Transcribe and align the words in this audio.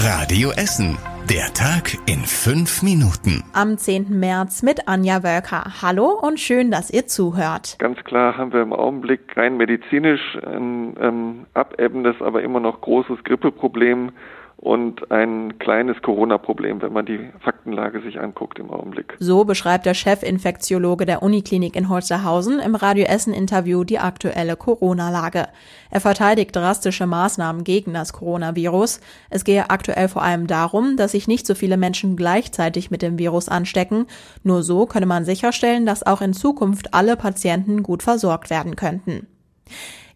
Radio 0.00 0.50
Essen. 0.50 0.96
Der 1.28 1.52
Tag 1.54 1.98
in 2.06 2.20
fünf 2.20 2.84
Minuten. 2.84 3.42
Am 3.52 3.76
10. 3.76 4.20
März 4.20 4.62
mit 4.62 4.86
Anja 4.86 5.24
Wölker. 5.24 5.82
Hallo 5.82 6.10
und 6.10 6.38
schön, 6.38 6.70
dass 6.70 6.88
ihr 6.92 7.08
zuhört. 7.08 7.74
Ganz 7.80 7.98
klar 8.04 8.38
haben 8.38 8.52
wir 8.52 8.62
im 8.62 8.72
Augenblick 8.72 9.36
rein 9.36 9.56
medizinisch 9.56 10.20
ein 10.46 10.94
ähm, 11.00 11.46
abebbendes, 11.54 12.14
aber 12.20 12.42
immer 12.44 12.60
noch 12.60 12.80
großes 12.80 13.24
Grippeproblem 13.24 14.12
und 14.60 15.12
ein 15.12 15.58
kleines 15.60 16.02
Corona-Problem, 16.02 16.82
wenn 16.82 16.92
man 16.92 17.06
die 17.06 17.30
Faktenlage 17.38 18.02
sich 18.02 18.18
anguckt 18.18 18.58
im 18.58 18.70
Augenblick. 18.70 19.16
So 19.20 19.44
beschreibt 19.44 19.86
der 19.86 19.94
Chefinfektiologe 19.94 21.06
der 21.06 21.22
Uniklinik 21.22 21.76
in 21.76 21.88
Holsterhausen 21.88 22.58
im 22.58 22.74
Radio 22.74 23.04
Essen 23.04 23.32
Interview 23.32 23.84
die 23.84 24.00
aktuelle 24.00 24.56
Corona-Lage. 24.56 25.46
Er 25.90 26.00
verteidigt 26.00 26.56
drastische 26.56 27.06
Maßnahmen 27.06 27.62
gegen 27.62 27.94
das 27.94 28.12
Coronavirus. 28.12 29.00
Es 29.30 29.44
gehe 29.44 29.70
aktuell 29.70 30.08
vor 30.08 30.22
allem 30.22 30.48
darum, 30.48 30.96
dass 30.96 31.12
sich 31.12 31.28
nicht 31.28 31.46
so 31.46 31.54
viele 31.54 31.76
Menschen 31.76 32.16
gleichzeitig 32.16 32.90
mit 32.90 33.00
dem 33.00 33.16
Virus 33.16 33.48
anstecken. 33.48 34.06
Nur 34.42 34.64
so 34.64 34.86
könne 34.86 35.06
man 35.06 35.24
sicherstellen, 35.24 35.86
dass 35.86 36.04
auch 36.04 36.20
in 36.20 36.34
Zukunft 36.34 36.94
alle 36.94 37.16
Patienten 37.16 37.84
gut 37.84 38.02
versorgt 38.02 38.50
werden 38.50 38.74
könnten. 38.74 39.28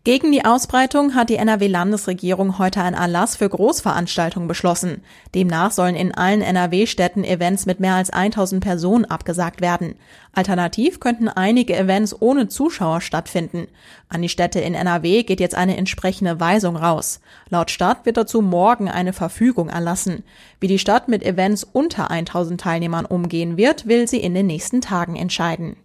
Gegen 0.05 0.33
die 0.33 0.45
Ausbreitung 0.45 1.15
hat 1.15 1.29
die 1.29 1.37
NRW-Landesregierung 1.37 2.59
heute 2.59 2.83
einen 2.83 2.97
Erlass 2.97 3.37
für 3.37 3.49
Großveranstaltungen 3.49 4.49
beschlossen. 4.49 5.05
Demnach 5.33 5.71
sollen 5.71 5.95
in 5.95 6.13
allen 6.13 6.43
NRW-Städten 6.43 7.23
Events 7.23 7.67
mit 7.67 7.79
mehr 7.79 7.95
als 7.95 8.11
1000 8.11 8.65
Personen 8.65 9.05
abgesagt 9.05 9.61
werden. 9.61 9.95
Alternativ 10.33 10.99
könnten 10.99 11.29
einige 11.29 11.77
Events 11.77 12.21
ohne 12.21 12.49
Zuschauer 12.49 13.01
stattfinden. 13.01 13.69
An 14.09 14.23
die 14.23 14.29
Städte 14.29 14.59
in 14.59 14.75
NRW 14.75 15.23
geht 15.23 15.39
jetzt 15.39 15.55
eine 15.55 15.77
entsprechende 15.77 16.41
Weisung 16.41 16.75
raus. 16.75 17.21
Laut 17.49 17.71
Stadt 17.71 18.05
wird 18.05 18.17
dazu 18.17 18.43
morgen 18.43 18.89
eine 18.89 19.13
Verfügung 19.13 19.69
erlassen. 19.69 20.25
Wie 20.59 20.67
die 20.67 20.81
Stadt 20.81 21.07
mit 21.07 21.23
Events 21.23 21.63
unter 21.63 22.11
1000 22.11 22.61
Teilnehmern 22.61 23.07
umgehen 23.07 23.57
wird, 23.57 23.87
will 23.87 24.09
sie 24.09 24.19
in 24.19 24.35
den 24.35 24.49
nächsten 24.49 24.81
Tagen 24.81 25.15
entscheiden. 25.15 25.77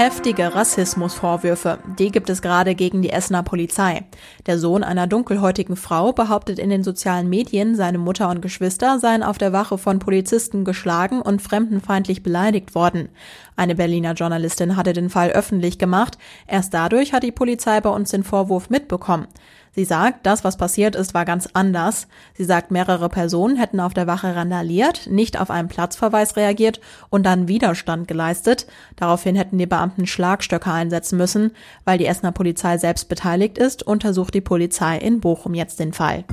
Heftige 0.00 0.54
Rassismusvorwürfe, 0.54 1.78
die 1.98 2.10
gibt 2.10 2.30
es 2.30 2.40
gerade 2.40 2.74
gegen 2.74 3.02
die 3.02 3.10
Essener 3.10 3.42
Polizei. 3.42 4.06
Der 4.46 4.58
Sohn 4.58 4.82
einer 4.82 5.06
dunkelhäutigen 5.06 5.76
Frau 5.76 6.14
behauptet 6.14 6.58
in 6.58 6.70
den 6.70 6.82
sozialen 6.82 7.28
Medien, 7.28 7.74
seine 7.76 7.98
Mutter 7.98 8.30
und 8.30 8.40
Geschwister 8.40 8.98
seien 8.98 9.22
auf 9.22 9.36
der 9.36 9.52
Wache 9.52 9.76
von 9.76 9.98
Polizisten 9.98 10.64
geschlagen 10.64 11.20
und 11.20 11.42
fremdenfeindlich 11.42 12.22
beleidigt 12.22 12.74
worden. 12.74 13.10
Eine 13.56 13.74
Berliner 13.74 14.14
Journalistin 14.14 14.74
hatte 14.74 14.94
den 14.94 15.10
Fall 15.10 15.32
öffentlich 15.32 15.76
gemacht. 15.76 16.16
Erst 16.46 16.72
dadurch 16.72 17.12
hat 17.12 17.22
die 17.22 17.30
Polizei 17.30 17.82
bei 17.82 17.90
uns 17.90 18.10
den 18.10 18.24
Vorwurf 18.24 18.70
mitbekommen. 18.70 19.28
Sie 19.72 19.84
sagt, 19.84 20.26
das, 20.26 20.42
was 20.42 20.56
passiert 20.56 20.96
ist, 20.96 21.14
war 21.14 21.24
ganz 21.24 21.48
anders. 21.52 22.08
Sie 22.34 22.44
sagt, 22.44 22.70
mehrere 22.70 23.08
Personen 23.08 23.56
hätten 23.56 23.78
auf 23.78 23.94
der 23.94 24.08
Wache 24.08 24.34
randaliert, 24.34 25.06
nicht 25.08 25.40
auf 25.40 25.50
einen 25.50 25.68
Platzverweis 25.68 26.36
reagiert 26.36 26.80
und 27.08 27.24
dann 27.24 27.46
Widerstand 27.46 28.08
geleistet. 28.08 28.66
Daraufhin 28.96 29.36
hätten 29.36 29.58
die 29.58 29.66
Beamten 29.66 30.06
Schlagstöcke 30.06 30.72
einsetzen 30.72 31.16
müssen. 31.16 31.52
Weil 31.84 31.98
die 31.98 32.06
Essener 32.06 32.32
Polizei 32.32 32.78
selbst 32.78 33.08
beteiligt 33.08 33.58
ist, 33.58 33.84
untersucht 33.84 34.34
die 34.34 34.40
Polizei 34.40 34.98
in 34.98 35.20
Bochum 35.20 35.54
jetzt 35.54 35.78
den 35.78 35.92
Fall. 35.92 36.24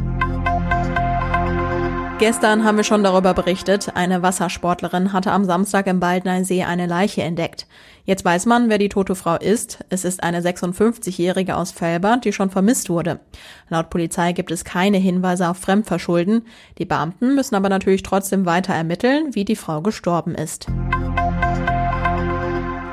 Gestern 2.20 2.64
haben 2.64 2.78
wir 2.78 2.84
schon 2.84 3.04
darüber 3.04 3.36
berichtet, 3.36 3.96
eine 3.96 4.24
Wassersportlerin 4.24 5.14
hatte 5.14 5.32
am 5.32 5.46
Samstag 5.46 5.86
im 5.86 6.00
Baldnersee 6.00 6.64
eine 6.64 6.88
Leiche 6.88 7.22
entdeckt. 7.22 7.68
Jetzt 8.06 8.26
weiß 8.26 8.48
man, 8.48 8.70
wer 8.70 8.80
die 8.80 8.90
tote 8.90 9.14
Frau 9.14 9.36
ist. 9.36 9.86
Es 9.90 10.04
ist 10.04 10.24
eine 10.24 10.42
56-Jährige 10.42 11.56
aus 11.56 11.72
Felbert, 11.72 12.26
die 12.26 12.34
schon 12.34 12.50
vermisst 12.50 12.90
wurde. 12.90 13.20
Laut 13.70 13.92
Polizei 13.92 14.32
gibt 14.32 14.50
es 14.50 14.66
keine 14.66 14.98
Hinweise 14.98 15.48
auf 15.48 15.58
Fremdverschulden. 15.58 16.48
Die 16.80 16.86
Beamten 16.86 17.36
müssen 17.36 17.54
aber 17.54 17.70
natürlich 17.70 18.02
trotzdem 18.02 18.48
weiter 18.48 18.74
ermitteln, 18.74 19.36
wie 19.36 19.46
die 19.46 19.56
Frau 19.56 19.82
gestorben 19.82 20.34
ist. 20.34 20.66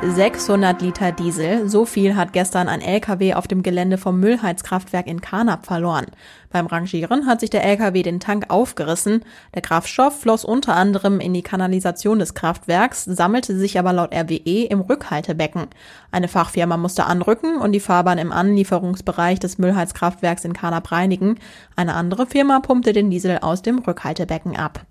600 0.07 0.83
Liter 0.83 1.13
Diesel. 1.13 1.69
So 1.69 1.87
viel 1.87 2.15
hat 2.15 2.33
gestern 2.33 2.69
ein 2.69 2.83
LKW 2.83 3.35
auf 3.35 3.49
dem 3.49 3.63
Gelände 3.63 3.97
vom 3.97 4.21
Müllheizkraftwerk 4.21 5.07
in 5.07 5.21
Karnap 5.21 5.65
verloren. 5.65 6.07
Beim 6.51 6.67
Rangieren 6.67 7.27
hat 7.27 7.41
sich 7.41 7.51
der 7.51 7.65
LKW 7.65 8.03
den 8.03 8.21
Tank 8.21 8.47
aufgerissen. 8.49 9.25
Der 9.55 9.63
Kraftstoff 9.63 10.21
floss 10.21 10.45
unter 10.45 10.77
anderem 10.77 11.21
in 11.21 11.33
die 11.33 11.43
Kanalisation 11.43 12.19
des 12.19 12.35
Kraftwerks, 12.35 13.05
sammelte 13.05 13.57
sich 13.57 13.79
aber 13.79 13.93
laut 13.93 14.15
RWE 14.15 14.67
im 14.67 14.81
Rückhaltebecken. 14.83 15.69
Eine 16.13 16.29
Fachfirma 16.29 16.77
musste 16.77 17.07
anrücken 17.07 17.57
und 17.57 17.73
die 17.73 17.81
Fahrbahn 17.81 18.19
im 18.19 18.31
Anlieferungsbereich 18.31 19.41
des 19.41 19.59
Müllheizkraftwerks 19.59 20.45
in 20.45 20.53
Karnap 20.53 20.93
reinigen. 20.93 21.39
Eine 21.77 21.95
andere 21.95 22.27
Firma 22.27 22.61
pumpte 22.61 22.93
den 22.93 23.11
Diesel 23.11 23.39
aus 23.39 23.63
dem 23.63 23.79
Rückhaltebecken 23.79 24.57
ab. 24.57 24.85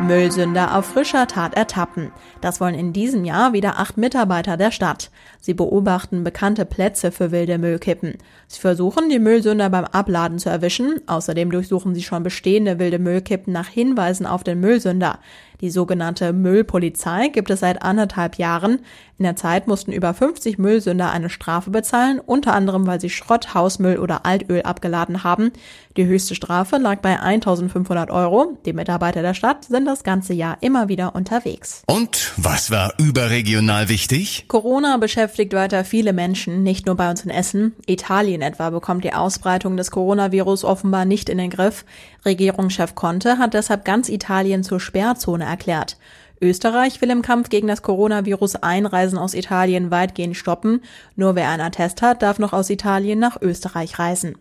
Müllsünder 0.00 0.76
auf 0.76 0.86
frischer 0.86 1.26
Tat 1.26 1.54
ertappen. 1.54 2.12
Das 2.40 2.60
wollen 2.60 2.74
in 2.74 2.92
diesem 2.92 3.24
Jahr 3.24 3.52
wieder 3.52 3.78
acht 3.78 3.96
Mitarbeiter 3.96 4.56
der 4.56 4.70
Stadt. 4.70 5.10
Sie 5.40 5.54
beobachten 5.54 6.24
bekannte 6.24 6.64
Plätze 6.64 7.10
für 7.10 7.32
wilde 7.32 7.58
Müllkippen. 7.58 8.14
Sie 8.46 8.60
versuchen, 8.60 9.08
die 9.08 9.18
Müllsünder 9.18 9.68
beim 9.70 9.84
Abladen 9.84 10.38
zu 10.38 10.50
erwischen. 10.50 11.00
Außerdem 11.06 11.50
durchsuchen 11.50 11.94
sie 11.94 12.02
schon 12.02 12.22
bestehende 12.22 12.78
wilde 12.78 12.98
Müllkippen 12.98 13.52
nach 13.52 13.68
Hinweisen 13.68 14.24
auf 14.24 14.44
den 14.44 14.60
Müllsünder. 14.60 15.18
Die 15.60 15.70
sogenannte 15.70 16.32
Müllpolizei 16.32 17.28
gibt 17.28 17.50
es 17.50 17.60
seit 17.60 17.82
anderthalb 17.82 18.36
Jahren. 18.36 18.78
In 19.18 19.24
der 19.24 19.34
Zeit 19.34 19.66
mussten 19.66 19.90
über 19.90 20.14
50 20.14 20.56
Müllsünder 20.58 21.10
eine 21.10 21.30
Strafe 21.30 21.70
bezahlen, 21.70 22.20
unter 22.24 22.54
anderem 22.54 22.86
weil 22.86 23.00
sie 23.00 23.10
Schrott, 23.10 23.54
Hausmüll 23.54 23.98
oder 23.98 24.24
Altöl 24.24 24.62
abgeladen 24.62 25.24
haben. 25.24 25.50
Die 25.96 26.06
höchste 26.06 26.36
Strafe 26.36 26.76
lag 26.76 27.00
bei 27.00 27.18
1500 27.18 28.12
Euro. 28.12 28.56
Die 28.66 28.72
Mitarbeiter 28.72 29.22
der 29.22 29.34
Stadt 29.34 29.64
sind 29.64 29.87
das 29.88 30.04
ganze 30.04 30.34
Jahr 30.34 30.58
immer 30.60 30.88
wieder 30.88 31.14
unterwegs. 31.14 31.82
Und 31.86 32.32
was 32.36 32.70
war 32.70 32.92
überregional 32.98 33.88
wichtig? 33.88 34.44
Corona 34.48 34.96
beschäftigt 34.98 35.52
weiter 35.54 35.84
viele 35.84 36.12
Menschen, 36.12 36.62
nicht 36.62 36.86
nur 36.86 36.96
bei 36.96 37.10
uns 37.10 37.24
in 37.24 37.30
Essen. 37.30 37.74
Italien 37.86 38.42
etwa 38.42 38.70
bekommt 38.70 39.04
die 39.04 39.14
Ausbreitung 39.14 39.76
des 39.76 39.90
Coronavirus 39.90 40.64
offenbar 40.64 41.04
nicht 41.04 41.28
in 41.28 41.38
den 41.38 41.50
Griff. 41.50 41.84
Regierungschef 42.24 42.94
Conte 42.94 43.38
hat 43.38 43.54
deshalb 43.54 43.84
ganz 43.84 44.08
Italien 44.08 44.62
zur 44.62 44.78
Sperrzone 44.78 45.44
erklärt. 45.44 45.96
Österreich 46.40 47.00
will 47.00 47.10
im 47.10 47.22
Kampf 47.22 47.48
gegen 47.48 47.66
das 47.66 47.82
Coronavirus 47.82 48.56
Einreisen 48.56 49.18
aus 49.18 49.34
Italien 49.34 49.90
weitgehend 49.90 50.36
stoppen. 50.36 50.82
Nur 51.16 51.34
wer 51.34 51.48
einen 51.48 51.62
Attest 51.62 52.02
hat, 52.02 52.22
darf 52.22 52.38
noch 52.38 52.52
aus 52.52 52.70
Italien 52.70 53.18
nach 53.18 53.40
Österreich 53.40 53.98
reisen. 53.98 54.36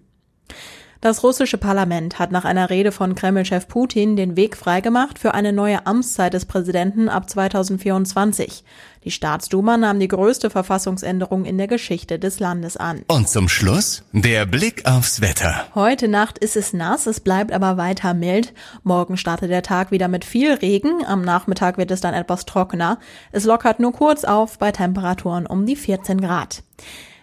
Das 1.01 1.23
russische 1.23 1.59
Parlament 1.59 2.17
hat 2.17 2.31
nach 2.31 2.43
einer 2.43 2.69
Rede 2.69 2.91
von 2.91 3.13
Kreml-Chef 3.13 3.67
Putin 3.67 4.15
den 4.15 4.35
Weg 4.35 4.57
freigemacht 4.57 5.19
für 5.19 5.33
eine 5.35 5.53
neue 5.53 5.85
Amtszeit 5.85 6.33
des 6.33 6.45
Präsidenten 6.45 7.07
ab 7.07 7.29
2024. 7.29 8.63
Die 9.03 9.11
Staatsduma 9.11 9.77
nahm 9.77 9.99
die 9.99 10.07
größte 10.07 10.49
Verfassungsänderung 10.49 11.45
in 11.45 11.57
der 11.57 11.67
Geschichte 11.67 12.17
des 12.17 12.39
Landes 12.39 12.77
an. 12.77 13.03
Und 13.07 13.29
zum 13.29 13.47
Schluss 13.47 14.03
der 14.11 14.45
Blick 14.45 14.85
aufs 14.85 15.21
Wetter. 15.21 15.67
Heute 15.75 16.07
Nacht 16.07 16.39
ist 16.39 16.57
es 16.57 16.73
nass, 16.73 17.05
es 17.05 17.19
bleibt 17.19 17.53
aber 17.53 17.77
weiter 17.77 18.13
mild. 18.13 18.53
Morgen 18.83 19.15
startet 19.15 19.51
der 19.51 19.63
Tag 19.63 19.91
wieder 19.91 20.07
mit 20.07 20.25
viel 20.25 20.53
Regen. 20.55 21.05
Am 21.05 21.21
Nachmittag 21.21 21.77
wird 21.77 21.91
es 21.91 22.01
dann 22.01 22.15
etwas 22.15 22.45
trockener. 22.45 22.97
Es 23.31 23.45
lockert 23.45 23.79
nur 23.79 23.93
kurz 23.93 24.23
auf 24.23 24.57
bei 24.57 24.71
Temperaturen 24.71 25.45
um 25.45 25.65
die 25.65 25.75
14 25.75 26.19
Grad. 26.19 26.63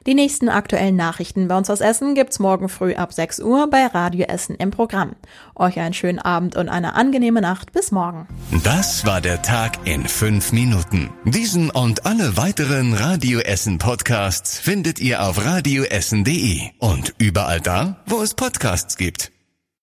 Die 0.07 0.15
nächsten 0.15 0.51
aktuellen 0.51 0.97
Nachrichten 0.97 1.49
bei 1.49 1.57
uns 1.57 1.71
aus 1.71 1.81
Essen 1.81 2.15
gibt's 2.15 2.39
morgen 2.39 2.69
früh 2.69 2.95
ab 2.95 3.13
6 3.15 3.41
Uhr 3.41 3.71
bei 3.71 3.87
Radio 3.87 4.27
Essen 4.27 4.55
im 4.57 4.71
Programm. 4.71 5.17
Euch 5.55 5.79
einen 5.79 5.95
schönen 5.95 6.19
Abend 6.19 6.57
und 6.57 6.69
eine 6.69 6.95
angenehme 6.95 7.41
Nacht. 7.41 7.73
Bis 7.73 7.91
morgen. 7.91 8.29
Das 8.65 9.07
war 9.07 9.23
der 9.23 9.41
Tag 9.41 9.87
in 9.87 10.07
fünf 10.07 10.53
Minuten. 10.53 11.11
Diesen 11.25 11.71
und 11.71 12.05
alle 12.05 12.37
weiteren 12.37 12.93
Radio 12.93 13.41
Essen 13.41 13.79
Podcasts 13.79 14.59
findet 14.59 15.01
ihr 15.01 15.23
auf 15.23 15.43
radioessen.de 15.43 16.61
und 16.79 17.15
überall 17.19 17.61
da, 17.61 18.03
wo 18.07 18.21
es 18.21 18.35
Podcasts 18.35 18.99
gibt. 18.99 19.34